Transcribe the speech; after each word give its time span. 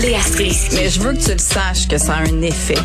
Léa 0.00 0.20
Strisky. 0.20 0.76
Mais 0.76 0.88
je 0.88 1.00
veux 1.00 1.12
que 1.12 1.22
tu 1.24 1.32
le 1.32 1.38
saches 1.38 1.86
que 1.88 1.98
ça 1.98 2.14
a 2.14 2.20
un 2.20 2.42
effet. 2.42 2.78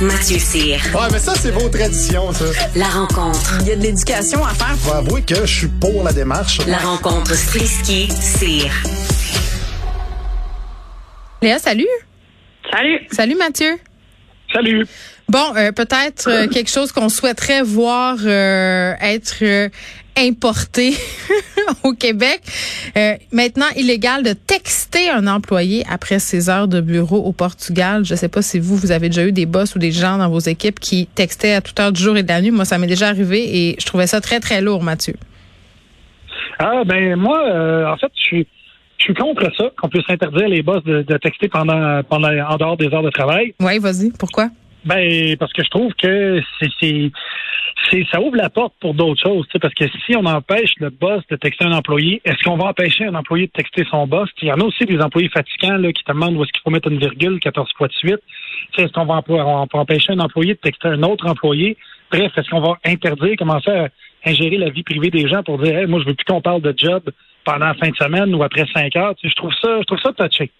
Mathieu 0.00 0.38
Cyr. 0.38 0.78
Ouais, 0.94 1.08
mais 1.10 1.18
ça, 1.18 1.34
c'est 1.34 1.50
vos 1.50 1.68
traditions, 1.68 2.32
ça. 2.32 2.44
La 2.76 2.86
rencontre. 2.86 3.58
Il 3.62 3.68
y 3.68 3.72
a 3.72 3.76
de 3.76 3.82
l'éducation 3.82 4.44
à 4.44 4.54
faire. 4.54 4.76
Faut 4.78 4.92
avouer 4.92 5.22
que 5.22 5.44
je 5.44 5.58
suis 5.58 5.68
pour 5.68 6.04
la 6.04 6.12
démarche. 6.12 6.58
La 6.66 6.78
rencontre 6.78 7.34
Strisky-Cyr. 7.34 8.70
Léa, 11.42 11.58
salut. 11.58 11.86
Salut. 12.70 13.06
Salut 13.10 13.36
Mathieu. 13.36 13.78
Salut. 14.52 14.86
Bon, 15.28 15.54
euh, 15.56 15.72
peut-être 15.72 16.28
euh, 16.28 16.48
quelque 16.52 16.70
chose 16.70 16.92
qu'on 16.92 17.08
souhaiterait 17.08 17.62
voir 17.62 18.16
euh, 18.24 18.94
être 19.00 19.42
euh, 19.42 19.68
importé 20.16 20.94
au 21.84 21.92
Québec. 21.92 22.40
Euh, 22.96 23.14
maintenant, 23.32 23.66
illégal 23.76 24.22
de 24.22 24.32
texter 24.32 25.10
un 25.10 25.26
employé 25.26 25.84
après 25.90 26.18
ses 26.18 26.48
heures 26.48 26.68
de 26.68 26.80
bureau 26.80 27.18
au 27.18 27.32
Portugal. 27.32 28.04
Je 28.04 28.14
sais 28.14 28.28
pas 28.28 28.42
si 28.42 28.58
vous, 28.58 28.76
vous 28.76 28.90
avez 28.90 29.08
déjà 29.08 29.26
eu 29.26 29.32
des 29.32 29.46
boss 29.46 29.74
ou 29.76 29.78
des 29.78 29.92
gens 29.92 30.18
dans 30.18 30.30
vos 30.30 30.40
équipes 30.40 30.80
qui 30.80 31.06
textaient 31.06 31.52
à 31.52 31.60
toute 31.60 31.78
heure 31.78 31.92
du 31.92 32.02
jour 32.02 32.16
et 32.16 32.22
de 32.22 32.28
la 32.28 32.40
nuit. 32.40 32.50
Moi, 32.50 32.64
ça 32.64 32.78
m'est 32.78 32.86
déjà 32.86 33.08
arrivé 33.08 33.68
et 33.68 33.76
je 33.78 33.86
trouvais 33.86 34.06
ça 34.06 34.20
très, 34.20 34.40
très 34.40 34.60
lourd, 34.60 34.82
Mathieu. 34.82 35.14
Ah 36.58 36.82
ben 36.84 37.14
moi, 37.16 37.40
euh, 37.46 37.86
en 37.86 37.96
fait, 37.96 38.10
je 38.16 38.22
suis 38.22 38.46
je 38.96 39.04
suis 39.04 39.14
contre 39.14 39.48
ça, 39.56 39.70
qu'on 39.80 39.88
puisse 39.88 40.08
interdire 40.08 40.48
les 40.48 40.60
boss 40.60 40.82
de, 40.82 41.02
de 41.02 41.16
texter 41.18 41.48
pendant 41.48 42.02
pendant 42.02 42.30
en 42.30 42.56
dehors 42.56 42.76
des 42.76 42.86
heures 42.86 43.02
de 43.02 43.10
travail. 43.10 43.54
Oui, 43.60 43.78
vas-y. 43.78 44.10
Pourquoi? 44.10 44.48
Ben 44.88 45.36
parce 45.36 45.52
que 45.52 45.62
je 45.62 45.68
trouve 45.68 45.92
que 45.94 46.40
c'est 46.58 47.10
c'est 47.90 48.06
ça 48.10 48.20
ouvre 48.20 48.36
la 48.36 48.50
porte 48.50 48.74
pour 48.80 48.94
d'autres 48.94 49.22
choses, 49.22 49.46
parce 49.60 49.74
que 49.74 49.84
si 50.04 50.16
on 50.16 50.24
empêche 50.24 50.72
le 50.78 50.90
boss 50.90 51.22
de 51.30 51.36
texter 51.36 51.64
un 51.64 51.72
employé, 51.72 52.20
est-ce 52.24 52.42
qu'on 52.42 52.56
va 52.56 52.70
empêcher 52.70 53.04
un 53.04 53.14
employé 53.14 53.46
de 53.46 53.52
texter 53.52 53.84
son 53.90 54.06
boss? 54.06 54.28
Il 54.42 54.48
y 54.48 54.52
en 54.52 54.60
a 54.60 54.64
aussi 54.64 54.84
des 54.84 54.98
employés 54.98 55.28
fatigants 55.28 55.76
là, 55.76 55.92
qui 55.92 56.02
te 56.02 56.12
demandent 56.12 56.36
où 56.36 56.42
est-ce 56.42 56.52
qu'il 56.52 56.62
faut 56.62 56.70
mettre 56.70 56.90
une 56.90 56.98
virgule 56.98 57.38
14 57.38 57.70
fois 57.76 57.88
de 57.88 57.92
suite. 57.92 58.20
Est-ce 58.76 58.92
qu'on 58.92 59.04
va 59.04 59.22
empêcher 59.72 60.12
un 60.12 60.20
employé 60.20 60.54
de 60.54 60.58
texter 60.58 60.88
un 60.88 61.02
autre 61.02 61.26
employé? 61.26 61.76
Bref, 62.10 62.32
est-ce 62.36 62.48
qu'on 62.48 62.60
va 62.60 62.78
interdire, 62.84 63.36
commencer 63.36 63.70
à 63.70 63.88
ingérer 64.24 64.56
la 64.56 64.70
vie 64.70 64.82
privée 64.82 65.10
des 65.10 65.28
gens 65.28 65.42
pour 65.42 65.58
dire, 65.58 65.86
moi 65.88 66.00
je 66.00 66.06
veux 66.06 66.14
plus 66.14 66.24
qu'on 66.24 66.40
parle 66.40 66.62
de 66.62 66.74
job 66.76 67.02
pendant 67.44 67.66
la 67.66 67.74
fin 67.74 67.90
de 67.90 67.96
semaine 67.96 68.34
ou 68.34 68.42
après 68.42 68.64
5 68.72 68.96
heures? 68.96 69.14
Je 69.22 69.34
trouve 69.34 69.52
ça, 69.60 69.78
je 69.80 69.84
trouve 69.84 70.00
ça 70.00 70.12
touché. 70.12 70.50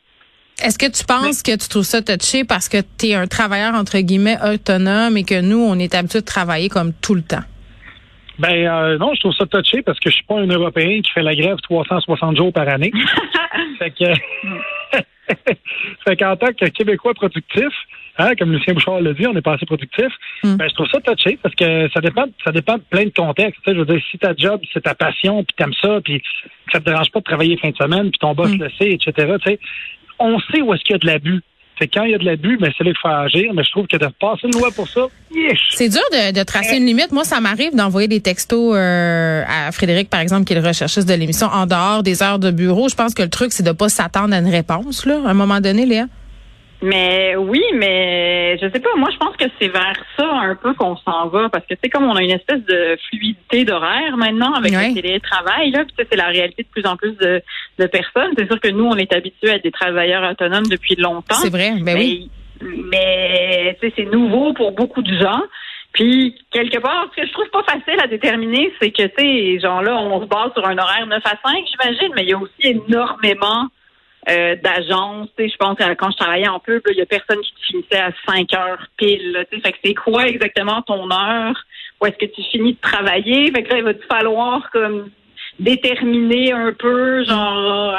Est-ce 0.62 0.78
que 0.78 0.90
tu 0.90 1.04
penses 1.04 1.42
que 1.42 1.52
tu 1.56 1.68
trouves 1.68 1.84
ça 1.84 2.02
touché 2.02 2.44
parce 2.44 2.68
que 2.68 2.78
tu 2.98 3.06
es 3.06 3.14
un 3.14 3.26
travailleur, 3.26 3.74
entre 3.74 3.98
guillemets, 3.98 4.38
autonome 4.42 5.16
et 5.16 5.24
que 5.24 5.40
nous, 5.40 5.58
on 5.60 5.78
est 5.78 5.94
habitué 5.94 6.20
de 6.20 6.24
travailler 6.24 6.68
comme 6.68 6.92
tout 6.92 7.14
le 7.14 7.22
temps? 7.22 7.44
Ben 8.38 8.66
euh, 8.66 8.98
non, 8.98 9.14
je 9.14 9.20
trouve 9.20 9.34
ça 9.34 9.46
touché 9.46 9.82
parce 9.82 9.98
que 9.98 10.10
je 10.10 10.16
suis 10.16 10.24
pas 10.24 10.38
un 10.38 10.46
Européen 10.46 11.00
qui 11.02 11.10
fait 11.12 11.22
la 11.22 11.34
grève 11.34 11.56
360 11.62 12.36
jours 12.36 12.52
par 12.52 12.68
année. 12.68 12.92
fait 13.78 13.90
que 13.90 14.04
fait 16.06 16.16
qu'en 16.16 16.36
tant 16.36 16.52
que 16.52 16.66
Québécois 16.66 17.14
productif, 17.14 17.68
hein, 18.16 18.30
comme 18.38 18.52
Lucien 18.52 18.74
Bouchard 18.74 19.00
l'a 19.00 19.12
dit, 19.12 19.26
on 19.26 19.36
est 19.36 19.42
pas 19.42 19.54
assez 19.54 19.66
productif. 19.66 20.06
Mm. 20.44 20.56
Ben, 20.56 20.68
je 20.68 20.74
trouve 20.74 20.88
ça 20.88 21.00
touché 21.00 21.38
parce 21.42 21.54
que 21.54 21.88
ça 21.92 22.00
dépend, 22.00 22.26
ça 22.44 22.52
dépend 22.52 22.76
de 22.76 22.82
plein 22.88 23.04
de 23.04 23.10
contextes. 23.10 23.60
Tu 23.64 23.70
sais, 23.70 23.76
je 23.76 23.80
veux 23.80 23.86
dire, 23.86 24.02
si 24.10 24.18
ta 24.18 24.34
job 24.36 24.60
c'est 24.72 24.82
ta 24.82 24.94
passion, 24.94 25.42
puis 25.42 25.54
t'aimes 25.56 25.74
ça, 25.80 26.00
puis 26.04 26.22
ça 26.72 26.78
te 26.78 26.84
dérange 26.84 27.10
pas 27.10 27.18
de 27.18 27.24
travailler 27.24 27.56
fin 27.56 27.70
de 27.70 27.76
semaine, 27.76 28.10
puis 28.10 28.18
ton 28.20 28.34
boss 28.34 28.50
Mm. 28.52 28.62
le 28.62 28.70
sait, 28.78 28.90
etc. 28.92 29.34
Tu 29.42 29.50
sais, 29.50 29.60
on 30.18 30.38
sait 30.40 30.60
où 30.60 30.72
est-ce 30.74 30.82
qu'il 30.84 30.92
y 30.92 30.96
a 30.96 30.98
de 30.98 31.06
l'abus. 31.06 31.40
Que 31.78 31.84
quand 31.84 32.02
il 32.02 32.10
y 32.10 32.14
a 32.14 32.18
de 32.18 32.24
l'abus, 32.24 32.58
ben 32.58 32.72
c'est 32.76 32.82
là 32.82 32.90
qu'il 32.90 32.98
faut 33.00 33.08
agir. 33.08 33.54
Mais 33.54 33.62
je 33.62 33.70
trouve 33.70 33.86
que 33.86 33.96
de 33.96 34.08
passer 34.20 34.48
une 34.52 34.58
loi 34.58 34.68
pour 34.74 34.88
ça! 34.88 35.02
C'est 35.70 35.88
dur 35.88 36.02
de, 36.10 36.32
de 36.32 36.42
tracer 36.42 36.76
une 36.76 36.86
limite. 36.86 37.12
Moi, 37.12 37.22
ça 37.22 37.40
m'arrive 37.40 37.74
d'envoyer 37.76 38.08
des 38.08 38.20
textos 38.20 38.74
euh, 38.74 39.44
à 39.46 39.70
Frédéric, 39.70 40.10
par 40.10 40.18
exemple, 40.18 40.44
qui 40.44 40.54
est 40.54 40.60
le 40.60 40.66
recherchiste 40.66 41.08
de 41.08 41.14
l'émission, 41.14 41.46
en 41.46 41.66
dehors 41.66 42.02
des 42.02 42.20
heures 42.22 42.40
de 42.40 42.50
bureau. 42.50 42.88
Je 42.88 42.96
pense 42.96 43.14
que 43.14 43.22
le 43.22 43.30
truc, 43.30 43.52
c'est 43.52 43.62
de 43.62 43.70
pas 43.70 43.88
s'attendre 43.88 44.34
à 44.34 44.38
une 44.38 44.48
réponse, 44.48 45.06
là, 45.06 45.20
à 45.24 45.30
un 45.30 45.34
moment 45.34 45.60
donné, 45.60 45.86
Léa. 45.86 46.06
Mais 46.80 47.34
oui, 47.36 47.62
mais 47.74 48.56
je 48.58 48.70
sais 48.70 48.78
pas. 48.78 48.90
Moi, 48.96 49.08
je 49.12 49.16
pense 49.16 49.36
que 49.36 49.46
c'est 49.60 49.68
vers 49.68 49.96
ça 50.16 50.30
un 50.30 50.54
peu 50.54 50.74
qu'on 50.74 50.96
s'en 50.98 51.26
va 51.26 51.48
parce 51.48 51.66
que 51.66 51.74
c'est 51.82 51.90
comme 51.90 52.04
on 52.04 52.14
a 52.14 52.22
une 52.22 52.30
espèce 52.30 52.64
de 52.64 52.96
fluidité 53.08 53.64
d'horaire 53.64 54.16
maintenant 54.16 54.52
avec 54.52 54.72
le 54.72 54.94
télétravail 54.94 55.72
là. 55.72 55.84
Puis 55.84 55.94
ça, 55.98 56.04
c'est 56.08 56.16
la 56.16 56.28
réalité 56.28 56.62
de 56.62 56.68
plus 56.68 56.86
en 56.86 56.96
plus 56.96 57.16
de, 57.16 57.42
de 57.78 57.86
personnes. 57.86 58.32
C'est 58.38 58.46
sûr 58.46 58.60
que 58.60 58.68
nous, 58.68 58.84
on 58.84 58.96
est 58.96 59.12
habitués 59.12 59.50
à 59.50 59.56
être 59.56 59.64
des 59.64 59.72
travailleurs 59.72 60.30
autonomes 60.30 60.66
depuis 60.66 60.94
longtemps. 60.94 61.34
C'est 61.34 61.50
vrai, 61.50 61.72
ben 61.80 61.84
mais, 61.84 61.94
oui. 61.94 62.30
mais 62.60 63.76
c'est 63.80 64.12
nouveau 64.12 64.52
pour 64.52 64.70
beaucoup 64.70 65.02
de 65.02 65.18
gens. 65.18 65.42
Puis 65.92 66.36
quelque 66.52 66.78
part, 66.78 67.08
ce 67.10 67.22
que 67.22 67.26
je 67.26 67.32
trouve 67.32 67.50
pas 67.50 67.64
facile 67.64 68.00
à 68.00 68.06
déterminer, 68.06 68.72
c'est 68.80 68.92
que 68.92 69.02
tu 69.02 69.12
sais, 69.18 69.58
genre 69.58 69.82
là, 69.82 69.96
on 69.96 70.22
se 70.22 70.26
base 70.26 70.52
sur 70.52 70.64
un 70.64 70.78
horaire 70.78 71.06
9 71.08 71.20
à 71.24 71.30
5, 71.44 71.64
j'imagine, 71.72 72.12
mais 72.14 72.22
il 72.22 72.28
y 72.28 72.34
a 72.34 72.38
aussi 72.38 72.52
énormément 72.60 73.66
euh, 74.30 74.56
sais, 75.36 75.48
je 75.48 75.56
pense 75.56 75.76
que 75.78 75.94
quand 75.94 76.10
je 76.10 76.16
travaillais 76.16 76.48
en 76.48 76.58
pub, 76.60 76.82
il 76.90 76.96
y 76.96 77.00
a 77.02 77.06
personne 77.06 77.40
qui 77.40 77.52
te 77.54 77.60
finissait 77.66 78.00
à 78.00 78.10
5 78.26 78.52
heures 78.54 78.86
pile. 78.96 79.32
là, 79.32 79.44
tu 79.44 79.56
sais. 79.56 79.62
fait 79.62 79.72
que 79.72 79.78
c'est 79.84 79.94
quoi 79.94 80.26
exactement 80.26 80.82
ton 80.82 81.10
heure? 81.10 81.56
Où 82.00 82.06
est-ce 82.06 82.16
que 82.16 82.26
tu 82.32 82.42
finis 82.50 82.74
de 82.74 82.80
travailler? 82.80 83.50
Fait 83.52 83.62
que 83.62 83.70
là, 83.70 83.78
il 83.78 83.84
va 83.84 83.94
te 83.94 84.04
falloir 84.06 84.70
comme 84.70 85.10
déterminer 85.58 86.52
un 86.52 86.72
peu, 86.72 87.24
genre 87.24 87.96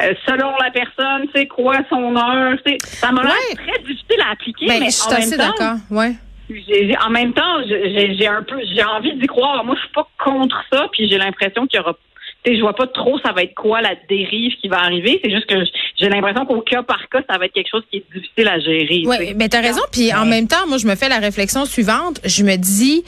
euh, 0.00 0.14
selon 0.26 0.52
la 0.62 0.70
personne, 0.70 1.26
c'est 1.34 1.46
quoi 1.48 1.76
son 1.88 2.14
heure. 2.16 2.56
tu 2.64 2.72
sais. 2.72 2.78
Ça 2.82 3.10
m'a 3.10 3.22
l'air 3.22 3.32
Ouais. 3.32 3.56
très 3.56 3.78
difficile 3.82 4.20
à 4.26 4.32
appliquer, 4.32 4.66
Ben, 4.66 4.80
mais 4.80 4.90
je 4.90 4.98
en 5.02 5.08
suis 5.08 5.10
même 5.10 5.18
assez 5.20 5.36
temps, 5.36 5.50
d'accord. 5.58 5.76
Ouais. 5.90 6.12
j'ai- 6.48 6.96
en 7.04 7.10
même 7.10 7.32
temps, 7.32 7.62
j'ai 7.66 8.14
j'ai 8.16 8.26
un 8.28 8.42
peu, 8.42 8.60
j'ai 8.72 8.84
envie 8.84 9.14
d'y 9.14 9.26
croire. 9.26 9.64
Moi, 9.64 9.74
je 9.76 9.80
suis 9.80 9.92
pas 9.92 10.06
contre 10.22 10.62
ça, 10.72 10.86
puis 10.92 11.08
j'ai 11.08 11.18
l'impression 11.18 11.66
qu'il 11.66 11.78
y 11.78 11.82
aura. 11.82 11.96
Je 12.44 12.60
vois 12.60 12.74
pas 12.74 12.88
trop 12.88 13.18
ça 13.20 13.32
va 13.32 13.42
être 13.44 13.54
quoi 13.54 13.80
la 13.80 13.94
dérive 14.08 14.52
qui 14.60 14.68
va 14.68 14.80
arriver. 14.80 15.20
C'est 15.22 15.30
juste 15.30 15.46
que 15.46 15.64
j'ai 15.98 16.08
l'impression 16.08 16.44
qu'au 16.44 16.60
cas 16.60 16.82
par 16.82 17.08
cas, 17.08 17.22
ça 17.28 17.38
va 17.38 17.46
être 17.46 17.52
quelque 17.52 17.70
chose 17.70 17.84
qui 17.90 17.98
est 17.98 18.04
difficile 18.12 18.48
à 18.48 18.58
gérer. 18.58 19.02
Oui, 19.06 19.34
mais 19.36 19.48
tu 19.48 19.56
as 19.56 19.60
raison. 19.60 19.82
Puis 19.92 20.12
en 20.12 20.26
même 20.26 20.48
temps, 20.48 20.66
moi, 20.66 20.78
je 20.78 20.86
me 20.86 20.96
fais 20.96 21.08
la 21.08 21.18
réflexion 21.18 21.64
suivante. 21.64 22.20
Je 22.24 22.42
me 22.42 22.56
dis, 22.56 23.04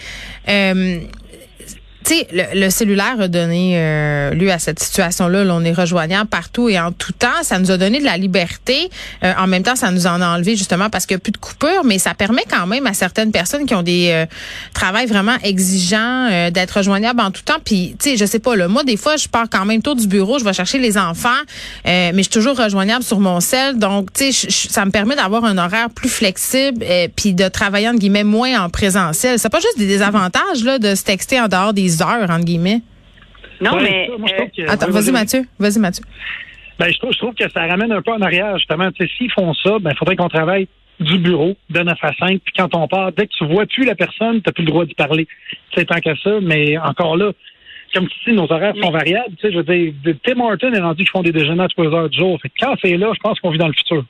euh, 0.49 1.01
tu 2.05 2.15
le, 2.33 2.61
le 2.61 2.71
cellulaire 2.71 3.21
a 3.21 3.29
donné 3.29 3.75
euh, 3.77 4.31
lieu 4.31 4.51
à 4.51 4.59
cette 4.59 4.81
situation-là. 4.81 5.45
Là, 5.45 5.55
on 5.55 5.65
est 5.65 5.73
rejoignable 5.73 6.29
partout 6.29 6.69
et 6.69 6.79
en 6.79 6.93
tout 6.93 7.13
temps. 7.13 7.43
Ça 7.43 7.59
nous 7.59 7.71
a 7.71 7.77
donné 7.77 8.01
de 8.01 8.05
la 8.05 8.17
liberté. 8.17 8.91
Euh, 9.23 9.33
en 9.39 9.47
même 9.47 9.63
temps, 9.63 9.77
ça 9.77 9.91
nous 9.91 10.07
en 10.07 10.21
a 10.21 10.29
enlevé 10.29 10.57
justement 10.57 10.91
parce 10.91 11.07
qu'il 11.07 11.17
n'y 11.17 11.19
a 11.19 11.21
plus 11.21 11.33
de 11.33 11.39
coupure, 11.39 11.85
mais 11.85 11.99
ça 11.99 12.15
permet 12.15 12.45
quand 12.49 12.67
même 12.67 12.87
à 12.87 12.95
certaines 12.95 13.33
personnes 13.33 13.67
qui 13.67 13.75
ont 13.75 13.83
des 13.83 14.11
euh, 14.11 14.27
travails 14.75 15.07
vraiment 15.07 15.37
exigeants 15.43 16.29
euh, 16.31 16.51
d'être 16.51 16.79
rejoignables 16.79 17.21
en 17.21 17.31
tout 17.31 17.43
temps. 17.43 17.59
Puis, 17.65 17.97
tu 17.99 18.11
sais, 18.11 18.17
je 18.17 18.25
sais 18.25 18.39
pas, 18.39 18.57
là, 18.57 18.69
moi, 18.69 18.85
des 18.85 18.97
fois, 18.97 19.17
je 19.17 19.29
pars 19.29 19.47
quand 19.51 19.65
même 19.65 19.83
tôt 19.83 19.95
du 19.95 20.07
bureau, 20.07 20.39
je 20.39 20.45
vais 20.45 20.53
chercher 20.53 20.79
les 20.79 20.99
enfants, 20.99 21.29
euh, 21.87 22.11
mais 22.15 22.19
je 22.19 22.23
suis 22.23 22.31
toujours 22.31 22.57
rejoignable 22.57 23.05
sur 23.05 23.21
mon 23.21 23.41
cell. 23.41 23.79
Donc, 23.79 24.13
tu 24.13 24.33
sais, 24.33 24.49
ça 24.51 24.85
me 24.85 24.91
permet 24.91 25.17
d'avoir 25.17 25.45
un 25.45 25.59
horaire 25.59 25.91
plus 25.91 26.09
flexible 26.09 26.85
euh, 26.89 27.09
puis 27.15 27.35
de 27.35 27.49
travailler, 27.49 27.89
entre 27.89 27.99
guillemets, 27.99 28.25
moins 28.25 28.65
en 28.65 28.69
présentiel. 28.69 29.39
C'est 29.39 29.49
pas 29.49 29.61
juste 29.61 29.79
des 29.79 29.87
désavantages, 29.87 30.65
là, 30.65 30.79
de 30.79 30.95
se 30.95 31.03
texter 31.03 31.41
en 31.41 31.49
dehors 31.49 31.73
des 31.73 31.94
heures, 32.03 32.31
entre 32.31 32.45
guillemets. 32.45 32.81
non, 33.61 33.75
Ouais, 33.77 33.83
mais 33.83 34.07
ça, 34.11 34.19
moi, 34.19 34.29
je 34.29 34.35
euh, 34.35 34.37
trouve 34.39 34.51
que- 34.57 34.71
Attends, 34.71 34.87
ouais, 34.87 34.93
vas-y, 34.93 35.13
Mathieu. 35.13 35.43
Vas-y, 35.59 35.79
Mathieu. 35.79 36.05
Ben, 36.79 36.91
je 36.93 36.99
trouve, 36.99 37.13
je 37.13 37.19
trouve 37.19 37.35
que 37.35 37.49
ça 37.51 37.67
ramène 37.67 37.93
un 37.93 38.03
peu 38.03 38.13
en 38.13 38.21
arrière, 38.21 38.57
justement. 38.59 38.91
Tu 38.93 39.07
sais, 39.07 39.13
s'ils 39.17 39.31
font 39.31 39.55
ça, 39.55 39.79
ben, 39.81 39.91
il 39.93 39.97
faudrait 39.97 40.17
qu'on 40.17 40.29
travaille 40.29 40.67
du 41.01 41.19
bureau 41.19 41.57
de 41.71 41.81
9 41.81 41.99
à 42.03 42.13
5, 42.15 42.41
puis 42.45 42.55
quand 42.57 42.75
on 42.75 42.87
part, 42.89 43.13
dès 43.13 43.27
que 43.27 43.33
tu 43.37 43.45
vois 43.47 43.67
plus 43.67 43.85
la 43.85 43.95
personne, 43.95 44.41
tu 44.43 44.53
plus 44.53 44.65
le 44.65 44.71
droit 44.71 44.85
d'y 44.85 44.95
parler. 44.95 45.27
C'est 45.75 45.87
tant 45.87 45.99
qu'à 46.01 46.15
ça, 46.23 46.31
mais 46.43 46.77
encore 46.79 47.17
là, 47.17 47.33
comme 47.95 48.09
tu 48.09 48.31
dis, 48.31 48.37
nos 48.37 48.51
horaires 48.51 48.75
sont 48.83 48.91
variables. 48.91 49.35
Tu 49.37 49.47
sais, 49.47 49.53
je 49.53 49.59
veux 49.59 49.65
dire, 49.65 49.93
Tim 50.25 50.41
Horton 50.41 50.73
est 50.73 50.81
rendu 50.81 51.05
qu'ils 51.05 51.11
font 51.11 51.23
des 51.23 51.31
déjeuners 51.33 51.65
à 51.65 51.69
3 51.69 51.87
heures 51.95 52.09
du 52.11 52.19
jour. 52.19 52.41
Fait 52.41 52.49
que 52.49 52.55
quand 52.61 52.75
c'est 52.83 52.97
là, 52.97 53.11
je 53.15 53.21
pense 53.21 53.39
qu'on 53.41 53.51
vit 53.51 53.59
dans 53.59 53.69
le 53.69 53.73
futur. 53.73 54.05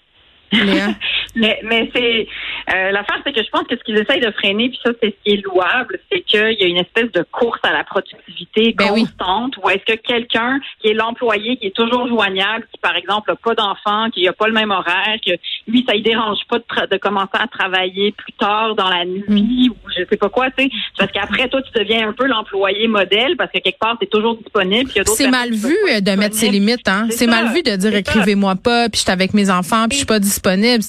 Mais, 1.37 1.59
mais 1.65 1.91
c'est 1.93 2.29
euh, 2.73 2.93
l'affaire, 2.93 3.21
c'est 3.27 3.33
que 3.33 3.43
je 3.43 3.51
pense 3.51 3.65
que 3.67 3.77
ce 3.77 3.83
qu'ils 3.83 3.97
essayent 3.99 4.21
de 4.21 4.31
freiner, 4.31 4.69
puis 4.69 4.79
ça, 4.85 4.93
c'est 5.03 5.09
ce 5.09 5.15
qui 5.25 5.35
est 5.37 5.45
louable, 5.45 5.99
c'est 6.13 6.21
qu'il 6.21 6.57
y 6.61 6.63
a 6.63 6.67
une 6.69 6.77
espèce 6.77 7.11
de 7.11 7.25
course 7.33 7.59
à 7.65 7.73
la 7.73 7.83
productivité 7.83 8.73
Ben 8.79 8.91
oui. 8.93 9.01
constante. 9.19 9.57
Ou 9.61 9.69
est-ce 9.71 9.85
que 9.95 9.99
quelqu'un 10.01 10.61
qui 10.81 10.91
est 10.91 10.95
l'employé, 10.95 11.57
qui 11.57 11.67
est 11.67 11.75
toujours 11.75 12.07
joignable, 12.07 12.67
qui 12.73 12.79
par 12.81 12.95
exemple 12.95 13.31
n'a 13.33 13.37
pas 13.37 13.55
d'enfant, 13.57 14.11
qui 14.11 14.23
n'a 14.25 14.33
pas 14.33 14.47
le 14.47 14.53
même 14.53 14.71
horaire, 14.71 15.17
que 15.27 15.33
lui, 15.67 15.85
ça 15.89 15.95
ne 15.97 16.03
dérange 16.03 16.39
pas 16.49 16.59
de, 16.59 16.65
tra- 16.73 16.89
de 16.89 16.97
commencer 16.99 17.31
à 17.33 17.49
travailler 17.49 18.13
plus 18.13 18.33
tard 18.35 18.77
dans 18.77 18.89
la 18.89 19.05
nuit 19.05 19.71
ou 19.71 19.77
je 19.91 20.05
sais 20.09 20.17
pas 20.17 20.29
quoi, 20.29 20.51
tu 20.57 20.65
sais, 20.67 20.71
parce 20.97 21.11
qu'après 21.11 21.49
toi, 21.49 21.63
tu 21.63 21.77
deviens 21.77 22.09
un 22.09 22.13
peu 22.13 22.27
l'employé 22.27 22.87
modèle 22.87 23.37
parce 23.37 23.51
que 23.51 23.59
quelque 23.59 23.81
part, 23.81 23.97
tu 23.99 24.05
es 24.05 24.09
toujours 24.09 24.37
disponible. 24.37 24.85
puis 24.85 24.93
il 24.95 24.99
y 24.99 25.01
a 25.01 25.05
d'autres 25.05 25.17
C'est 25.19 25.29
mal 25.31 25.51
vu 25.53 25.75
euh, 25.91 26.01
de 26.01 26.13
mettre 26.13 26.37
ses 26.37 26.49
limites, 26.49 26.87
hein. 26.87 27.07
C'est 27.11 27.17
C'est 27.17 27.25
ça, 27.25 27.43
mal 27.43 27.53
vu 27.53 27.63
de 27.65 27.75
dire 27.75 27.95
écrivez-moi 27.97 28.55
pas, 28.55 28.89
puis 28.89 28.99
je 28.99 29.03
suis 29.03 29.11
avec 29.11 29.35
mes 29.35 29.51
enfants, 29.51 29.87
puis 29.89 29.95
je 29.95 29.99
suis 29.99 30.07
pas 30.07 30.21
disponible. 30.21 30.44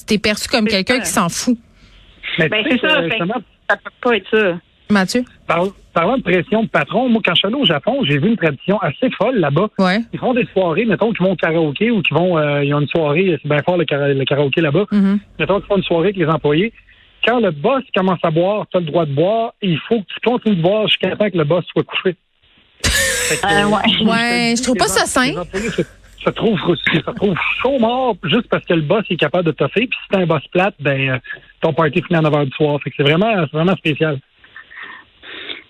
T'es 0.06 0.18
perçu 0.18 0.48
comme 0.48 0.66
quelqu'un 0.66 1.00
qui 1.00 1.06
s'en 1.10 1.28
fout. 1.28 1.56
Mais 2.38 2.48
Ben, 2.48 2.62
tu 2.64 2.70
sais, 2.72 2.78
c'est 2.82 2.88
ça, 2.88 2.96
euh, 2.98 3.08
fait 3.10 3.18
Ça 3.68 3.76
peut 3.76 3.90
pas 4.02 4.16
être 4.16 4.26
ça. 4.30 4.58
Mathieu? 4.88 5.24
par- 5.48 5.64
parlant 5.92 6.16
de 6.18 6.22
pression 6.22 6.62
de 6.62 6.68
patron, 6.68 7.08
moi, 7.08 7.20
quand 7.24 7.34
je 7.34 7.38
suis 7.38 7.46
allé 7.46 7.56
au 7.56 7.64
Japon, 7.64 8.04
j'ai 8.04 8.18
vu 8.18 8.28
une 8.28 8.36
tradition 8.36 8.78
assez 8.78 9.10
folle 9.18 9.38
là-bas. 9.38 9.68
Ouais. 9.78 10.00
Ils 10.12 10.18
font 10.20 10.32
des 10.34 10.46
soirées, 10.52 10.84
mettons 10.84 11.12
qu'ils 11.12 11.26
vont 11.26 11.32
au 11.32 11.36
karaoké 11.36 11.90
ou 11.90 12.02
qu'ils 12.02 12.16
vont, 12.16 12.38
euh, 12.38 12.62
ils 12.62 12.72
ont 12.74 12.80
une 12.80 12.86
soirée, 12.88 13.36
c'est 13.42 13.48
bien 13.48 13.62
fort 13.64 13.76
le, 13.78 13.84
kara- 13.84 14.08
le 14.12 14.24
karaoké 14.24 14.60
là-bas. 14.60 14.84
Mhm. 14.92 15.18
Mettons 15.40 15.58
qu'ils 15.58 15.66
font 15.66 15.76
une 15.78 15.82
soirée 15.82 16.04
avec 16.08 16.16
les 16.16 16.26
employés. 16.26 16.72
Quand 17.26 17.40
le 17.40 17.50
boss 17.50 17.82
commence 17.96 18.20
à 18.22 18.30
boire, 18.30 18.66
tu 18.70 18.76
as 18.76 18.80
le 18.80 18.86
droit 18.86 19.06
de 19.06 19.12
boire 19.14 19.54
et 19.62 19.68
il 19.70 19.78
faut 19.88 20.00
que 20.00 20.06
tu 20.06 20.20
continues 20.24 20.56
de 20.56 20.62
boire 20.62 20.86
jusqu'à 20.86 21.16
temps 21.16 21.30
que 21.30 21.38
le 21.38 21.44
boss 21.44 21.64
soit 21.72 21.82
couché. 21.82 22.14
Que, 22.84 22.88
Euh, 23.44 23.64
ouais. 23.66 24.08
Ouais, 24.08 24.54
je 24.56 24.62
trouve 24.62 24.76
pas 24.76 24.86
ça 24.86 25.04
sain. 25.06 25.32
Se 26.26 26.34
trouve 26.34 26.58
se 26.58 27.10
trouve 27.12 27.36
chaud 27.62 27.78
mort 27.78 28.16
juste 28.24 28.48
parce 28.48 28.64
que 28.64 28.74
le 28.74 28.82
boss 28.82 29.04
est 29.10 29.16
capable 29.16 29.44
de 29.44 29.52
toffer. 29.52 29.86
Puis 29.86 29.98
si 30.00 30.08
c'est 30.10 30.22
un 30.22 30.26
boss 30.26 30.46
plate, 30.48 30.74
ben 30.80 31.10
euh, 31.10 31.18
ton 31.60 31.72
party 31.72 32.02
finit 32.02 32.18
à 32.18 32.22
9 32.22 32.32
h 32.32 32.44
du 32.46 32.50
soir. 32.52 32.80
Fait 32.82 32.90
que 32.90 32.96
c'est 32.96 33.02
vraiment, 33.02 33.32
c'est 33.40 33.52
vraiment 33.52 33.76
spécial. 33.76 34.18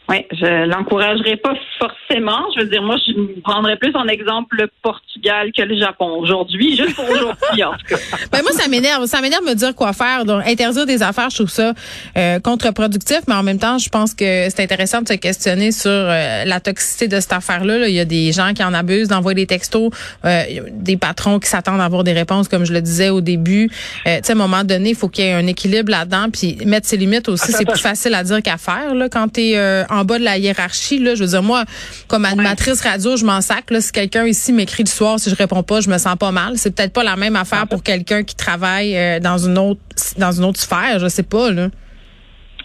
Oui, 0.09 0.25
je 0.31 0.67
l'encouragerais 0.67 1.37
pas 1.37 1.55
forcément. 1.81 2.47
Je 2.55 2.61
veux 2.61 2.69
dire, 2.69 2.83
moi, 2.83 2.97
je 3.07 3.41
prendrais 3.41 3.77
plus 3.77 3.95
en 3.97 4.07
exemple 4.07 4.57
le 4.57 4.69
Portugal 4.83 5.51
que 5.57 5.63
le 5.63 5.77
Japon 5.77 6.19
aujourd'hui, 6.19 6.77
juste 6.77 6.95
pour 6.95 7.11
aujourd'hui, 7.11 7.65
en 7.65 7.73
tout 7.73 7.87
cas. 7.89 7.97
Ben 8.33 8.43
moi, 8.43 8.53
ça 8.53 8.69
m'énerve. 8.69 9.07
Ça 9.07 9.21
m'énerve 9.21 9.45
de 9.45 9.51
me 9.51 9.55
dire 9.55 9.75
quoi 9.75 9.93
faire. 9.93 10.25
Donc, 10.25 10.47
interdire 10.47 10.87
des 10.87 11.03
affaires, 11.03 11.31
je 11.31 11.37
trouve 11.37 11.51
ça 11.51 11.73
euh, 12.17 12.39
contre-productif, 12.41 13.21
mais 13.27 13.35
en 13.35 13.43
même 13.43 13.59
temps, 13.59 13.79
je 13.79 13.89
pense 13.89 14.15
que 14.15 14.49
c'est 14.51 14.61
intéressant 14.61 15.03
de 15.03 15.09
se 15.09 15.15
questionner 15.15 15.73
sur 15.73 15.91
euh, 15.91 16.45
la 16.45 16.61
toxicité 16.61 17.09
de 17.09 17.19
cette 17.21 17.33
affaire-là. 17.33 17.89
Il 17.89 17.95
y 17.95 18.01
a 18.01 18.05
des 18.05 18.33
gens 18.33 18.53
qui 18.55 18.63
en 18.63 18.75
abusent, 18.75 19.09
d'envoyer 19.09 19.35
des 19.37 19.47
textos, 19.47 19.91
euh, 20.25 20.43
des 20.71 20.97
patrons 20.97 21.39
qui 21.39 21.49
s'attendent 21.49 21.81
à 21.81 21.85
avoir 21.85 22.05
des 22.05 22.13
réponses, 22.13 22.49
comme 22.49 22.65
je 22.65 22.73
le 22.73 22.81
disais 22.81 23.11
au 23.11 23.21
début. 23.21 23.71
Euh, 24.07 24.17
tu 24.19 24.25
sais, 24.25 24.33
à 24.33 24.35
un 24.35 24.39
moment 24.39 24.65
donné, 24.65 24.91
il 24.91 24.97
faut 24.97 25.09
qu'il 25.09 25.25
y 25.25 25.29
ait 25.29 25.33
un 25.33 25.47
équilibre 25.47 25.91
là-dedans, 25.91 26.27
puis 26.33 26.59
mettre 26.65 26.87
ses 26.87 26.97
limites 26.97 27.29
aussi. 27.29 27.53
C'est 27.53 27.67
plus 27.67 27.81
facile 27.81 28.15
à 28.15 28.23
dire 28.23 28.43
qu'à 28.43 28.57
faire 28.57 28.95
là, 28.95 29.09
quand 29.09 29.33
tu 29.33 29.41
es 29.41 29.85
en 29.97 30.05
bas 30.05 30.19
de 30.19 30.25
la 30.25 30.39
hiérarchie. 30.39 30.99
Là. 30.99 31.15
Je 31.15 31.23
veux 31.25 31.31
dire, 31.31 31.43
moi, 31.43 31.65
comme 32.09 32.25
animatrice 32.25 32.81
radio, 32.83 33.17
je 33.17 33.25
m'en 33.25 33.41
sac. 33.41 33.71
Là, 33.71 33.81
si 33.81 33.93
quelqu'un 33.93 34.27
ici 34.27 34.53
m'écrit 34.53 34.85
le 34.85 34.89
soir, 34.89 35.19
si 35.19 35.31
je 35.31 35.35
réponds 35.35 35.63
pas, 35.63 35.81
je 35.81 35.89
me 35.91 35.99
sens 35.99 36.17
pas 36.17 36.33
mal. 36.33 36.55
C'est 36.57 36.75
peut-être 36.75 36.93
pas 36.93 37.05
la 37.05 37.17
même 37.17 37.37
affaire 37.37 37.67
pour 37.67 37.83
quelqu'un 37.83 38.23
qui 38.23 38.37
travaille 38.37 38.97
euh, 38.97 39.21
dans 39.21 39.39
une 39.39 39.59
autre 39.59 39.81
dans 40.19 40.33
une 40.33 40.45
autre 40.45 40.61
sphère. 40.61 40.99
Je 40.99 41.09
sais 41.09 41.23
pas. 41.23 41.51
Là. 41.51 41.69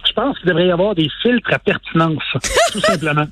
Je 0.07 0.13
pense 0.13 0.37
qu'il 0.39 0.49
devrait 0.49 0.67
y 0.67 0.71
avoir 0.71 0.95
des 0.95 1.07
filtres 1.21 1.53
à 1.53 1.59
pertinence, 1.59 2.23
tout 2.73 2.81
simplement. 2.81 3.27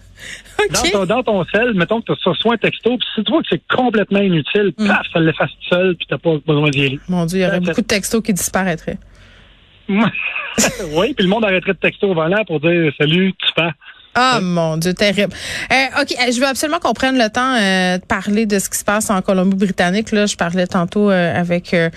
OK. 0.60 0.72
Dans, 0.72 1.00
ton, 1.00 1.06
dans 1.06 1.24
ton 1.24 1.46
cell, 1.46 1.74
mettons 1.74 2.00
que 2.02 2.14
tu 2.14 2.30
as 2.30 2.34
soit 2.36 2.54
un 2.54 2.58
texto, 2.58 2.98
puis 2.98 3.08
si 3.16 3.24
tu 3.24 3.32
vois 3.32 3.42
que 3.42 3.48
c'est 3.50 3.62
complètement 3.76 4.20
inutile, 4.20 4.74
Mm. 4.78 4.88
paf, 4.88 5.08
ça 5.12 5.20
l'efface 5.20 5.50
tout 5.50 5.76
seul, 5.76 5.96
puis 5.96 6.06
t'as 6.10 6.18
pas 6.18 6.36
besoin 6.46 6.70
d'y 6.70 6.86
aller. 6.86 7.00
Mon 7.10 7.26
Dieu, 7.26 7.40
il 7.40 7.42
y 7.44 7.46
aurait 7.46 7.60
beaucoup 7.60 7.82
de 7.82 7.88
textos 7.88 8.22
qui 8.22 8.34
disparaîtraient. 8.34 8.98
Oui, 9.90 11.14
puis 11.14 11.26
le 11.26 11.30
monde 11.30 11.46
arrêterait 11.46 11.74
de 11.74 11.80
texto 11.80 12.08
au 12.08 12.14
volant 12.14 12.44
pour 12.46 12.60
dire 12.60 12.92
salut, 12.98 13.34
tu 13.40 13.48
fais. 13.56 13.72
Ah 14.16 14.40
mon 14.42 14.76
Dieu, 14.78 14.94
terrible. 14.94 15.34
Euh, 15.72 16.02
ok, 16.02 16.16
euh, 16.20 16.32
je 16.32 16.40
veux 16.40 16.48
absolument 16.48 16.80
qu'on 16.80 16.94
prenne 16.94 17.18
le 17.18 17.30
temps 17.30 17.56
euh, 17.56 18.00
de 18.00 18.06
parler 18.06 18.46
de 18.46 18.58
ce 18.58 18.70
qui 18.70 18.78
se 18.78 18.84
passe 18.84 19.10
en 19.10 19.22
Colombie-Britannique. 19.22 20.12
Là, 20.12 20.26
je 20.26 20.36
parlais 20.36 20.66
tantôt 20.66 21.10
euh, 21.10 21.40
avec 21.40 21.74
euh, 21.74 21.90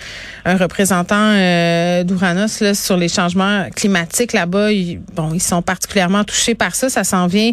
un 0.45 0.55
représentant 0.55 1.15
euh, 1.33 2.03
d'Ouranos 2.03 2.61
là, 2.61 2.75
sur 2.75 2.97
les 2.97 3.09
changements 3.09 3.67
climatiques 3.75 4.33
là-bas. 4.33 4.71
Ils, 4.71 4.99
bon, 5.13 5.33
ils 5.33 5.41
sont 5.41 5.61
particulièrement 5.61 6.23
touchés 6.23 6.55
par 6.55 6.75
ça. 6.75 6.87
Ça 6.87 7.03
s'en 7.03 7.27
vient 7.27 7.51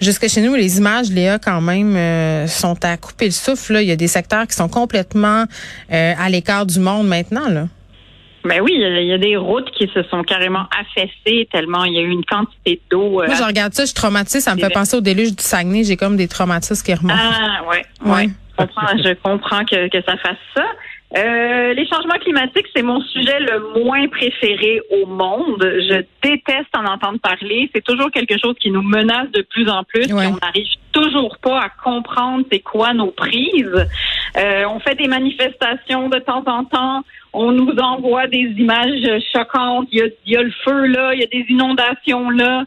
jusque 0.00 0.28
chez 0.28 0.42
nous. 0.42 0.54
Les 0.54 0.78
images, 0.78 1.10
Léa, 1.10 1.38
quand 1.38 1.60
même, 1.60 2.46
sont 2.48 2.84
à 2.84 2.96
couper 2.96 3.26
le 3.26 3.30
souffle. 3.30 3.74
Là. 3.74 3.82
Il 3.82 3.88
y 3.88 3.92
a 3.92 3.96
des 3.96 4.08
secteurs 4.08 4.46
qui 4.46 4.56
sont 4.56 4.68
complètement 4.68 5.44
à 5.90 6.28
l'écart 6.28 6.66
du 6.66 6.80
monde 6.80 7.06
maintenant. 7.06 7.48
Là. 7.48 7.68
Ben 8.44 8.60
oui, 8.62 8.72
il 8.74 9.04
y 9.06 9.12
a- 9.12 9.18
des 9.18 9.36
routes 9.36 9.70
qui 9.72 9.86
se 9.92 10.02
sont 10.04 10.22
carrément 10.22 10.64
affaissées 10.80 11.46
tellement 11.52 11.84
il 11.84 11.92
y 11.94 11.98
a 11.98 12.02
eu 12.02 12.10
une 12.10 12.24
quantité 12.24 12.80
d'eau. 12.90 13.20
euh, 13.22 13.26
Moi, 13.26 13.34
je 13.34 13.42
regarde 13.42 13.74
ça, 13.74 13.82
je 13.82 13.88
suis 13.88 13.94
traumatisée. 13.94 14.40
Ça 14.40 14.54
me 14.54 14.60
fait 14.60 14.70
penser 14.70 14.96
au 14.96 15.00
déluge 15.02 15.36
du 15.36 15.42
Saguenay. 15.42 15.84
J'ai 15.84 15.96
comme 15.96 16.16
des 16.16 16.28
traumatismes 16.28 16.84
qui 16.84 16.94
remontent. 16.94 17.14
Ah, 17.18 17.62
ouais, 17.68 17.82
Ouais. 18.04 18.10
ouais. 18.12 18.28
Je 18.58 18.64
comprends, 18.64 18.96
je 18.96 19.12
comprends 19.22 19.64
que, 19.64 19.88
que 19.88 20.02
ça 20.06 20.16
fasse 20.18 20.36
ça. 20.56 20.64
Euh, 21.16 21.74
les 21.74 21.86
changements 21.88 22.18
climatiques, 22.20 22.66
c'est 22.74 22.82
mon 22.82 23.00
sujet 23.00 23.40
le 23.40 23.82
moins 23.82 24.06
préféré 24.08 24.80
au 24.92 25.06
monde. 25.06 25.58
Je 25.60 26.04
déteste 26.22 26.68
en 26.76 26.84
entendre 26.84 27.18
parler. 27.20 27.68
C'est 27.74 27.82
toujours 27.84 28.10
quelque 28.12 28.38
chose 28.38 28.54
qui 28.60 28.70
nous 28.70 28.82
menace 28.82 29.28
de 29.32 29.42
plus 29.42 29.68
en 29.68 29.82
plus. 29.84 30.12
Ouais. 30.12 30.24
et 30.24 30.28
on 30.28 30.38
n'arrive 30.40 30.68
toujours 30.92 31.36
pas 31.38 31.58
à 31.62 31.68
comprendre 31.82 32.44
c'est 32.50 32.60
quoi 32.60 32.92
nos 32.94 33.10
prises. 33.10 33.86
Euh, 34.36 34.64
on 34.70 34.78
fait 34.80 34.94
des 34.94 35.08
manifestations 35.08 36.08
de 36.08 36.18
temps 36.20 36.44
en 36.46 36.64
temps. 36.64 37.02
On 37.32 37.52
nous 37.52 37.72
envoie 37.76 38.26
des 38.26 38.52
images 38.56 39.00
choquantes. 39.32 39.88
Il 39.92 39.98
y 39.98 40.02
a, 40.02 40.06
il 40.26 40.32
y 40.32 40.36
a 40.36 40.42
le 40.42 40.52
feu 40.64 40.86
là, 40.86 41.14
il 41.14 41.20
y 41.20 41.24
a 41.24 41.26
des 41.26 41.46
inondations 41.48 42.30
là. 42.30 42.64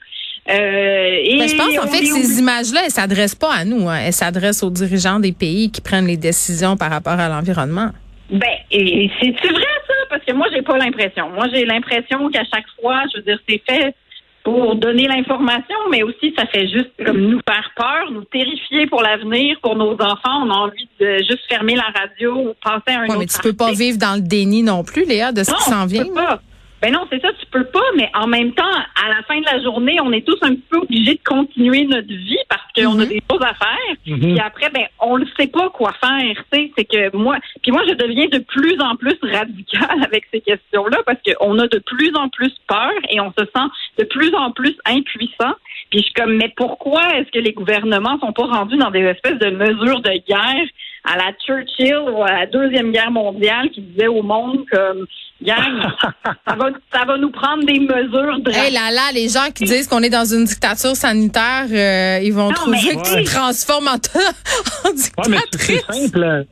Euh, 0.50 1.18
et 1.24 1.38
Ben, 1.38 1.48
je 1.48 1.56
pense 1.56 1.78
en 1.78 1.88
fait 1.88 2.00
que 2.02 2.06
ces 2.06 2.40
images-là, 2.40 2.82
elles 2.86 2.92
s'adressent 2.92 3.36
pas 3.36 3.54
à 3.54 3.66
nous. 3.66 3.88
Hein. 3.88 4.00
Elles 4.06 4.14
s'adressent 4.14 4.64
aux 4.64 4.70
dirigeants 4.70 5.20
des 5.20 5.32
pays 5.32 5.72
qui 5.72 5.80
prennent 5.82 6.08
les 6.08 6.18
décisions 6.18 6.76
par 6.76 6.92
rapport 6.92 7.14
à 7.14 7.30
l'environnement. 7.30 7.92
Ben, 8.30 8.58
et 8.72 9.10
c'est-tu 9.20 9.48
vrai, 9.48 9.64
ça? 9.88 9.94
Parce 10.10 10.24
que 10.26 10.34
moi, 10.34 10.48
j'ai 10.54 10.62
pas 10.62 10.78
l'impression. 10.78 11.30
Moi, 11.30 11.48
j'ai 11.54 11.66
l'impression 11.66 12.30
qu'à 12.30 12.44
chaque 12.44 12.66
fois, 12.82 13.04
je 13.14 13.20
veux 13.20 13.24
dire, 13.24 13.40
c'est 13.48 13.62
fait 13.68 13.96
pour 14.44 14.76
donner 14.76 15.08
l'information, 15.08 15.76
mais 15.90 16.04
aussi, 16.04 16.34
ça 16.38 16.46
fait 16.48 16.68
juste 16.68 16.92
comme 17.06 17.18
nous 17.18 17.40
faire 17.48 17.72
peur, 17.78 18.12
nous 18.12 18.24
terrifier 18.26 18.88
pour 18.88 19.02
l'avenir, 19.02 19.58
pour 19.62 19.76
nos 19.76 19.94
enfants. 19.94 20.44
On 20.46 20.50
a 20.50 20.56
envie 20.68 20.88
de 21.00 21.18
juste 21.20 21.46
fermer 21.48 21.76
la 21.76 21.86
radio 21.98 22.50
ou 22.50 22.54
passer 22.64 22.96
à 22.98 23.00
un 23.00 23.04
Ouais, 23.04 23.10
autre 23.12 23.20
mais 23.20 23.26
tu 23.28 23.40
peux 23.42 23.54
pas 23.54 23.72
vivre 23.72 23.98
dans 23.98 24.16
le 24.16 24.22
déni 24.22 24.62
non 24.64 24.84
plus, 24.84 25.06
Léa, 25.06 25.32
de 25.32 25.44
ce 25.44 25.52
Non, 25.52 25.58
qui 25.58 25.64
s'en 25.70 25.86
vient. 25.86 26.06
pas. 26.14 26.42
Ben 26.84 26.92
non, 26.92 27.08
c'est 27.10 27.22
ça, 27.22 27.30
tu 27.40 27.46
peux 27.46 27.64
pas, 27.64 27.80
mais 27.96 28.10
en 28.14 28.28
même 28.28 28.52
temps, 28.54 28.64
à 29.02 29.08
la 29.08 29.24
fin 29.24 29.40
de 29.40 29.46
la 29.46 29.64
journée, 29.64 29.96
on 30.04 30.12
est 30.12 30.28
tous 30.28 30.38
un 30.42 30.54
peu 30.70 30.80
obligés 30.80 31.14
de 31.14 31.24
continuer 31.24 31.86
notre 31.86 32.10
vie 32.10 32.38
parce 32.50 32.62
qu'on 32.76 33.00
a 33.00 33.04
Mhm. 33.04 33.08
des 33.10 33.22
choses 33.32 33.42
à 33.42 33.54
faire. 33.54 33.96
Mhm. 34.06 34.20
Puis 34.20 34.40
après, 34.42 34.70
ben, 34.70 34.84
on 35.00 35.18
ne 35.18 35.24
sait 35.40 35.48
pas 35.48 35.70
quoi 35.70 35.94
faire. 35.94 36.36
tu 36.52 36.60
sais. 36.60 36.72
C'est 36.78 36.84
que 36.84 37.16
moi, 37.16 37.38
puis 37.62 37.72
moi, 37.72 37.84
je 37.88 37.94
deviens 37.94 38.28
de 38.28 38.40
plus 38.40 38.78
en 38.82 38.98
plus 38.98 39.18
radicale 39.22 40.04
avec 40.12 40.26
ces 40.34 40.42
questions-là 40.42 40.98
parce 41.06 41.20
qu'on 41.26 41.58
a 41.58 41.68
de 41.68 41.80
plus 41.80 42.12
en 42.18 42.28
plus 42.28 42.54
peur 42.68 42.92
et 43.10 43.22
on 43.22 43.32
se 43.32 43.46
sent 43.46 43.68
de 44.00 44.04
plus 44.04 44.36
en 44.36 44.52
plus 44.52 44.76
impuissant. 44.86 45.54
Puis 45.90 46.00
je 46.00 46.04
suis 46.04 46.14
comme, 46.14 46.36
mais 46.36 46.52
pourquoi 46.58 47.16
est-ce 47.18 47.32
que 47.32 47.40
les 47.40 47.54
gouvernements 47.54 48.20
sont 48.20 48.34
pas 48.34 48.46
rendus 48.48 48.76
dans 48.78 48.92
des 48.92 49.04
espèces 49.04 49.40
de 49.40 49.52
mesures 49.52 50.02
de 50.02 50.12
guerre 50.28 50.68
à 51.04 51.18
la 51.18 51.32
Churchill 51.46 51.98
ou 52.12 52.24
à 52.24 52.32
la 52.32 52.46
Deuxième 52.48 52.92
Guerre 52.92 53.12
mondiale 53.12 53.70
qui 53.72 53.82
disait 53.82 54.08
au 54.08 54.22
monde 54.24 54.60
comme, 54.72 55.06
gang, 55.42 55.82
ça 56.48 56.56
va, 56.56 56.70
ça 56.94 57.06
va 57.06 57.18
nous 57.18 57.32
prendre 57.32 57.66
des 57.66 57.80
mesures 57.80 58.40
de 58.40 58.52
Hey 58.52 58.72
là 58.74 58.90
là, 58.92 59.12
les 59.14 59.28
gens 59.28 59.52
qui 59.54 59.66
disent 59.66 59.88
qu'on 59.88 60.02
est 60.02 60.10
dans 60.10 60.26
une 60.26 60.46
dictature 60.46 60.96
sanitaire, 60.96 61.66
euh, 61.72 62.20
ils 62.24 62.34
vont 62.34 62.48
Non, 62.50 62.54
trouver 62.54 62.78
mais- 62.84 62.96
que 63.02 63.08
tu 63.08 63.14
Ouais. 63.16 63.24
te 63.24 63.30
transformes 63.32 63.88
en, 63.88 63.92
en 63.96 64.90
Ouais, 64.90 65.30
mais 65.30 65.38
c'est- 65.52 65.74
dictatrice. 65.74 65.82
simple. 66.12 66.46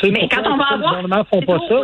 tu 0.00 0.10
Mais 0.10 0.28
quand 0.30 0.42
on 0.46 0.56
va 0.56 0.64
les 0.70 0.74
avoir 0.74 1.02
gouvernements 1.02 1.24
font 1.30 1.42
pas 1.42 1.58
ça, 1.68 1.76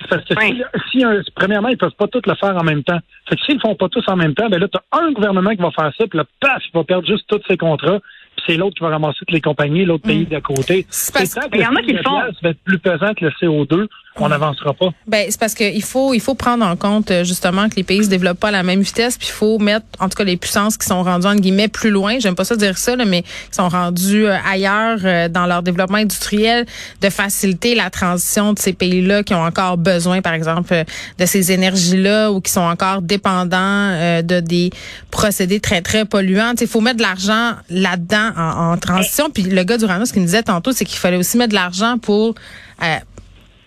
c'est 0.00 0.08
parce 0.10 0.24
que 0.24 0.34
Ouais. 0.34 0.52
si, 0.90 0.98
si 0.98 1.04
un- 1.04 1.22
premièrement, 1.34 1.68
ils 1.68 1.78
peuvent 1.78 1.94
pas 1.98 2.08
tous 2.08 2.22
le 2.26 2.34
faire 2.34 2.56
en 2.56 2.64
même 2.64 2.82
temps. 2.82 2.98
Fait 3.28 3.36
que 3.36 3.42
s'ils 3.44 3.54
le 3.54 3.60
font 3.60 3.74
pas 3.74 3.88
tous 3.88 4.04
en 4.08 4.16
même 4.16 4.34
temps, 4.34 4.48
ben 4.50 4.58
là, 4.60 4.66
tu 4.68 4.76
as 4.78 4.98
un 4.98 5.12
gouvernement 5.12 5.50
qui 5.50 5.62
va 5.62 5.70
faire 5.70 5.92
ça, 5.96 6.06
puis 6.06 6.18
là, 6.18 6.24
paf, 6.40 6.62
il 6.66 6.76
va 6.76 6.84
perdre 6.84 7.06
juste 7.06 7.24
tous 7.28 7.40
ses 7.48 7.56
contrats, 7.56 8.00
c'est 8.46 8.56
l'autre 8.56 8.76
qui 8.76 8.82
va 8.82 8.90
ramasser 8.90 9.18
toutes 9.20 9.32
les 9.32 9.40
compagnies, 9.40 9.84
l'autre 9.84 10.04
pays 10.06 10.26
d'à 10.26 10.40
côté. 10.40 10.86
C'est 10.90 11.12
parce- 11.12 11.34
il 11.52 11.60
y 11.60 11.66
en 11.66 11.74
a 11.74 11.82
qui 11.82 11.92
le 11.92 12.02
font. 12.02 12.20
va 12.42 12.50
être 12.50 12.58
plus 12.64 12.78
pesant 12.78 13.14
que 13.14 13.24
le 13.24 13.30
CO2, 13.40 13.88
on 14.16 14.28
n'avancera 14.28 14.72
pas. 14.74 14.90
Ben 15.08 15.26
c'est 15.28 15.40
parce 15.40 15.54
qu'il 15.54 15.82
faut 15.82 16.14
il 16.14 16.20
faut 16.20 16.34
prendre 16.36 16.64
en 16.64 16.76
compte 16.76 17.10
euh, 17.10 17.24
justement 17.24 17.68
que 17.68 17.74
les 17.76 17.82
pays 17.82 18.04
se 18.04 18.08
développent 18.10 18.38
pas 18.38 18.48
à 18.48 18.52
la 18.52 18.62
même 18.62 18.80
vitesse, 18.82 19.18
puis 19.18 19.26
il 19.28 19.32
faut 19.32 19.58
mettre 19.58 19.86
en 19.98 20.08
tout 20.08 20.16
cas 20.16 20.22
les 20.24 20.36
puissances 20.36 20.76
qui 20.76 20.86
sont 20.86 21.02
rendues 21.02 21.26
entre 21.26 21.40
guillemets 21.40 21.68
plus 21.68 21.90
loin. 21.90 22.18
J'aime 22.20 22.34
pas 22.36 22.44
ça 22.44 22.54
dire 22.56 22.78
ça, 22.78 22.94
là, 22.96 23.04
mais 23.06 23.22
qui 23.22 23.28
sont 23.52 23.68
rendues 23.68 24.26
euh, 24.26 24.36
ailleurs 24.48 24.98
euh, 25.04 25.28
dans 25.28 25.46
leur 25.46 25.62
développement 25.62 25.98
industriel, 25.98 26.64
de 27.00 27.10
faciliter 27.10 27.74
la 27.74 27.90
transition 27.90 28.52
de 28.52 28.58
ces 28.58 28.72
pays-là 28.72 29.22
qui 29.24 29.34
ont 29.34 29.42
encore 29.42 29.78
besoin, 29.78 30.20
par 30.22 30.34
exemple, 30.34 30.72
euh, 30.72 30.84
de 31.18 31.26
ces 31.26 31.50
énergies-là 31.50 32.30
ou 32.30 32.40
qui 32.40 32.52
sont 32.52 32.60
encore 32.60 33.02
dépendants 33.02 33.56
euh, 33.58 34.22
de 34.22 34.40
des 34.40 34.70
procédés 35.10 35.60
très 35.60 35.80
très 35.80 36.04
polluants. 36.04 36.54
Il 36.60 36.66
faut 36.68 36.80
mettre 36.80 36.98
de 36.98 37.02
l'argent 37.02 37.52
là-dedans 37.68 38.23
en, 38.36 38.72
en 38.72 38.76
transition. 38.78 39.30
Puis 39.30 39.44
le 39.44 39.62
gars 39.64 39.78
d'Uranus, 39.78 40.08
ce 40.08 40.12
qu'il 40.12 40.22
me 40.22 40.26
disait 40.26 40.42
tantôt, 40.42 40.72
c'est 40.72 40.84
qu'il 40.84 40.98
fallait 40.98 41.16
aussi 41.16 41.36
mettre 41.36 41.50
de 41.50 41.54
l'argent 41.54 41.98
pour 41.98 42.34
euh, 42.82 42.96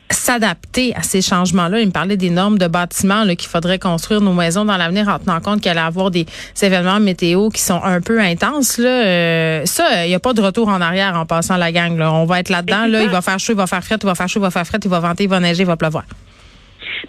s'adapter 0.09 0.95
à 0.95 1.03
ces 1.03 1.21
changements-là. 1.21 1.79
Il 1.79 1.87
me 1.87 1.91
parlait 1.91 2.17
des 2.17 2.29
normes 2.29 2.57
de 2.57 2.67
bâtiments 2.67 3.25
qu'il 3.35 3.49
faudrait 3.49 3.79
construire 3.79 4.21
nos 4.21 4.33
maisons 4.33 4.65
dans 4.65 4.77
l'avenir 4.77 5.07
en 5.07 5.19
tenant 5.19 5.39
compte 5.41 5.61
qu'il 5.61 5.71
allait 5.71 5.81
y 5.81 5.83
avoir 5.83 6.11
des 6.11 6.25
événements 6.61 6.99
météo 6.99 7.49
qui 7.49 7.61
sont 7.61 7.81
un 7.83 8.01
peu 8.01 8.19
intenses. 8.19 8.77
Là. 8.77 8.89
Euh, 8.89 9.65
ça, 9.65 10.05
il 10.05 10.09
n'y 10.09 10.15
a 10.15 10.19
pas 10.19 10.33
de 10.33 10.41
retour 10.41 10.67
en 10.69 10.81
arrière 10.81 11.15
en 11.15 11.25
passant 11.25 11.57
la 11.57 11.71
gang. 11.71 11.97
Là. 11.97 12.11
On 12.13 12.25
va 12.25 12.39
être 12.39 12.49
là-dedans. 12.49 12.87
Là, 12.87 13.03
il 13.03 13.09
va 13.09 13.21
faire 13.21 13.39
chaud, 13.39 13.53
il 13.53 13.57
va 13.57 13.67
faire 13.67 13.83
frais, 13.83 13.97
il 14.01 14.05
va 14.05 14.15
faire 14.15 14.29
chaud, 14.29 14.39
il 14.39 14.43
va 14.43 14.51
faire 14.51 14.65
frais, 14.65 14.79
il 14.83 14.89
va 14.89 14.99
venter, 14.99 15.23
il 15.23 15.29
va 15.29 15.39
neiger, 15.39 15.63
il 15.63 15.67
va 15.67 15.77
pleuvoir. 15.77 16.03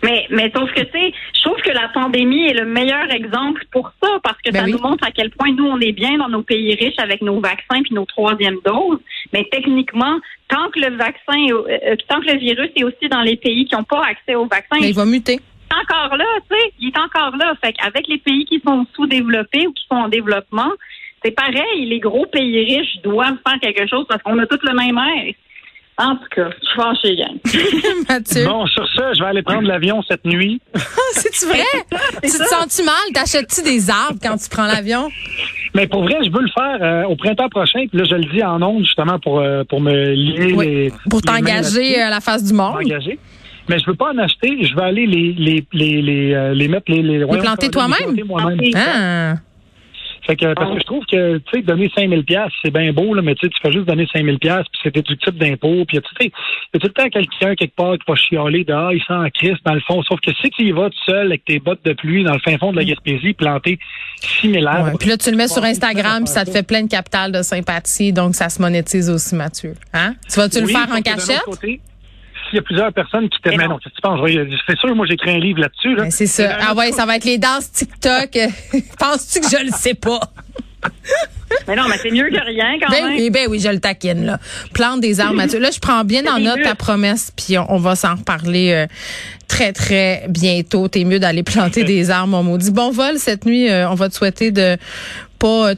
Mais, 0.04 0.26
mais 0.30 0.50
sauf 0.54 0.70
que, 0.72 0.80
tu 0.82 0.90
sais, 0.92 1.12
je 1.34 1.42
trouve 1.42 1.60
que 1.60 1.70
la 1.72 1.88
pandémie 1.88 2.46
est 2.46 2.54
le 2.54 2.66
meilleur 2.66 3.10
exemple 3.12 3.64
pour 3.72 3.90
ça, 4.02 4.08
parce 4.22 4.38
que 4.44 4.50
Ben 4.52 4.60
ça 4.60 4.64
oui. 4.66 4.72
nous 4.72 4.78
montre 4.78 5.04
à 5.06 5.10
quel 5.10 5.30
point 5.30 5.50
nous, 5.52 5.66
on 5.66 5.80
est 5.80 5.92
bien 5.92 6.18
dans 6.18 6.28
nos 6.28 6.42
pays 6.42 6.74
riches 6.74 6.98
avec 6.98 7.20
nos 7.22 7.40
vaccins 7.40 7.82
puis 7.82 7.94
nos 7.94 8.04
troisièmes 8.04 8.58
doses. 8.64 9.00
Mais 9.32 9.44
techniquement, 9.50 10.18
tant 10.48 10.70
que 10.70 10.80
le 10.80 10.96
vaccin, 10.96 11.52
au- 11.54 11.66
euh, 11.68 11.96
tant 12.08 12.20
que 12.20 12.30
le 12.32 12.38
virus 12.38 12.70
est 12.76 12.84
aussi 12.84 13.08
dans 13.10 13.22
les 13.22 13.36
pays 13.36 13.64
qui 13.66 13.74
n'ont 13.74 13.82
pas 13.84 14.04
accès 14.06 14.34
au 14.36 14.46
vaccin, 14.46 14.76
Mais 14.80 14.86
il 14.86 14.90
il 14.90 14.94
va 14.94 15.04
muter. 15.04 15.34
est 15.34 15.74
encore 15.74 16.16
là, 16.16 16.24
tu 16.50 16.56
sais, 16.56 16.72
il 16.80 16.88
est 16.88 16.98
encore 16.98 17.36
là. 17.36 17.54
Fait 17.62 17.72
qu'avec 17.72 18.06
les 18.08 18.18
pays 18.18 18.44
qui 18.44 18.60
sont 18.64 18.86
sous-développés 18.94 19.66
ou 19.66 19.72
qui 19.72 19.84
sont 19.90 19.96
en 19.98 20.08
développement, 20.08 20.70
c'est 21.24 21.32
pareil, 21.32 21.86
les 21.86 21.98
gros 21.98 22.26
pays 22.26 22.64
riches 22.76 22.98
doivent 23.02 23.38
faire 23.46 23.58
quelque 23.60 23.86
chose 23.88 24.06
parce 24.08 24.22
qu'on 24.22 24.38
a 24.38 24.46
tous 24.46 24.60
le 24.62 24.74
même 24.74 24.96
air. 24.96 25.34
En 26.00 26.14
tout 26.14 26.28
cas, 26.34 26.48
je 26.62 26.66
suis 26.66 26.76
fâchée, 26.76 27.16
gang. 27.16 28.04
Mathieu. 28.08 28.44
Bon, 28.44 28.66
sur 28.68 28.86
ça, 28.94 29.12
je 29.14 29.18
vais 29.18 29.26
aller 29.26 29.42
prendre 29.42 29.66
l'avion 29.66 30.00
cette 30.08 30.24
nuit. 30.24 30.60
C'est-tu 31.12 31.46
vrai? 31.46 31.64
tu 32.22 32.30
te 32.30 32.44
sens-tu 32.44 32.84
mal? 32.84 32.94
T'achètes-tu 33.12 33.62
des 33.62 33.90
arbres 33.90 34.18
quand 34.22 34.36
tu 34.36 34.48
prends 34.48 34.66
l'avion? 34.66 35.08
Mais 35.74 35.88
pour 35.88 36.04
vrai, 36.04 36.14
je 36.24 36.30
veux 36.30 36.40
le 36.40 36.50
faire 36.56 36.78
euh, 36.80 37.02
au 37.08 37.16
printemps 37.16 37.48
prochain. 37.48 37.86
Puis 37.88 37.98
là, 37.98 38.04
je 38.08 38.14
le 38.14 38.24
dis 38.26 38.42
en 38.44 38.62
ondes, 38.62 38.84
justement, 38.84 39.18
pour, 39.18 39.40
euh, 39.40 39.64
pour 39.64 39.80
me 39.80 39.92
lier 40.12 40.52
Oui, 40.52 40.66
les. 40.66 40.92
Pour 41.10 41.20
t'engager 41.20 42.00
à 42.00 42.10
la 42.10 42.20
face 42.20 42.44
du 42.44 42.52
monde. 42.54 42.74
M'engager. 42.74 43.18
Mais 43.68 43.78
je 43.80 43.86
veux 43.86 43.96
pas 43.96 44.12
en 44.12 44.18
acheter. 44.18 44.64
Je 44.64 44.74
vais 44.76 44.82
aller 44.82 45.06
les, 45.06 45.32
les, 45.32 45.66
les, 45.72 46.00
les, 46.00 46.32
euh, 46.34 46.54
les 46.54 46.68
mettre, 46.68 46.90
les, 46.92 47.02
les, 47.02 47.26
planter 47.26 47.66
les 47.66 47.70
toi-même? 47.70 47.98
planter 47.98 48.22
moi-même. 48.22 48.60
Ok. 48.60 48.72
Ah. 48.76 49.34
Fait 50.28 50.36
que, 50.36 50.52
parce 50.52 50.72
que 50.74 50.78
je 50.80 50.84
trouve 50.84 51.04
que, 51.06 51.38
tu 51.38 51.42
sais, 51.54 51.62
donner 51.62 51.90
5000 51.94 52.22
pièces 52.24 52.52
c'est 52.62 52.70
bien 52.70 52.92
beau, 52.92 53.14
là, 53.14 53.22
mais 53.22 53.34
tu 53.34 53.46
sais, 53.46 53.50
tu 53.50 53.58
fais 53.62 53.72
juste 53.72 53.86
donner 53.86 54.06
5000 54.12 54.38
pièces 54.38 54.66
puis 54.70 54.80
c'est 54.82 54.94
déductible 54.94 55.38
d'impôts, 55.38 55.84
puis 55.86 55.98
tu 55.98 56.08
sais, 56.20 56.26
il 56.26 56.74
y 56.74 56.76
a 56.76 56.78
tout 56.80 56.86
le 56.88 56.92
temps 56.92 57.08
quelqu'un 57.08 57.54
quelque 57.54 57.74
part 57.74 57.94
qui 57.94 58.04
va 58.06 58.14
chialer 58.14 58.64
de, 58.64 58.72
ah, 58.74 58.90
il 58.92 59.00
sent 59.00 59.14
en 59.14 59.30
crise 59.30 59.56
dans 59.64 59.72
le 59.74 59.80
fond, 59.80 60.02
sauf 60.02 60.20
que 60.20 60.30
si 60.34 60.50
tu 60.50 60.64
y 60.64 60.72
vas 60.72 60.90
tout 60.90 61.04
seul 61.06 61.28
avec 61.28 61.44
tes 61.46 61.58
bottes 61.58 61.82
de 61.84 61.94
pluie 61.94 62.24
dans 62.24 62.34
le 62.34 62.40
fin 62.40 62.58
fond 62.58 62.72
de 62.72 62.76
la 62.76 62.84
Gaspésie, 62.84 63.32
planter 63.32 63.78
6000 64.20 64.58
Ouais. 64.64 64.66
arbres. 64.66 64.98
Puis 64.98 65.08
là, 65.08 65.16
tu 65.16 65.30
le 65.30 65.36
mets 65.38 65.48
sur 65.48 65.64
Instagram, 65.64 66.24
puis 66.24 66.32
ça 66.32 66.44
te 66.44 66.50
fait 66.50 66.62
plein 66.62 66.82
de 66.82 66.88
capital 66.90 67.32
de 67.32 67.40
sympathie, 67.42 68.12
donc 68.12 68.34
ça 68.34 68.50
se 68.50 68.60
monétise 68.60 69.08
aussi, 69.08 69.34
Mathieu. 69.34 69.74
Hein? 69.94 70.14
Tu 70.30 70.38
vas-tu 70.38 70.60
le 70.60 70.66
faire 70.66 70.88
en 70.92 71.00
cachette? 71.00 71.42
S'il 72.48 72.56
y 72.56 72.58
a 72.58 72.62
plusieurs 72.62 72.92
personnes 72.92 73.28
qui 73.28 73.38
mais 73.44 73.56
non. 73.56 73.68
non, 73.68 73.78
qu'est-ce 73.78 73.90
que 73.90 73.96
tu 73.96 74.00
penses? 74.02 74.58
C'est 74.66 74.78
sûr, 74.78 74.94
moi 74.94 75.06
j'écris 75.06 75.30
un 75.30 75.38
livre 75.38 75.60
là-dessus. 75.60 75.94
Là. 75.94 76.02
Ben, 76.04 76.10
c'est 76.10 76.26
ça. 76.26 76.56
Ah 76.60 76.74
ouais, 76.74 76.92
ça 76.92 77.04
va 77.06 77.16
être 77.16 77.24
les 77.24 77.38
danses 77.38 77.70
TikTok. 77.72 78.30
Penses-tu 78.98 79.40
que 79.40 79.46
je 79.50 79.64
le 79.64 79.70
sais 79.72 79.94
pas? 79.94 80.20
Mais 81.66 81.74
non, 81.76 81.84
mais 81.88 81.96
c'est 81.98 82.10
mieux 82.10 82.28
que 82.28 82.44
rien 82.44 82.78
quand 82.80 82.90
Ben 82.90 83.06
même. 83.08 83.16
oui, 83.16 83.30
ben 83.30 83.46
oui, 83.50 83.58
je 83.58 83.68
le 83.68 83.80
taquine, 83.80 84.24
là. 84.24 84.38
Plante 84.74 85.00
des 85.00 85.18
arbres, 85.20 85.34
Mathieu. 85.34 85.58
Là, 85.58 85.70
je 85.72 85.80
prends 85.80 86.04
bien 86.04 86.24
en 86.26 86.38
note 86.38 86.62
ta 86.62 86.74
promesse, 86.74 87.32
puis 87.36 87.58
on, 87.58 87.72
on 87.72 87.78
va 87.78 87.96
s'en 87.96 88.14
reparler 88.14 88.72
euh, 88.72 88.86
très, 89.48 89.72
très 89.72 90.24
bientôt. 90.28 90.88
T'es 90.88 91.04
mieux 91.04 91.18
d'aller 91.18 91.42
planter 91.42 91.84
des 91.84 92.10
arbres, 92.10 92.28
mon 92.28 92.42
maudit. 92.42 92.70
Bon 92.70 92.90
vol 92.90 93.18
cette 93.18 93.44
nuit. 93.44 93.68
euh, 93.70 93.88
on 93.90 93.94
va 93.94 94.08
te 94.08 94.14
souhaiter 94.14 94.50
de 94.52 94.76
pas 95.38 95.70
euh, 95.70 95.74